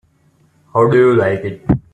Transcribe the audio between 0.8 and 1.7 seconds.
do you like it?